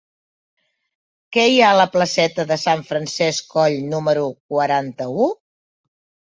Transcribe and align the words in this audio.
Què 1.37 1.43
hi 1.49 1.59
ha 1.65 1.67
a 1.73 1.75
la 1.81 1.85
placeta 1.97 2.47
de 2.53 2.59
Sant 2.63 2.83
Francesc 2.89 3.55
Coll 3.55 3.79
número 3.95 4.27
quaranta-u? 4.57 5.33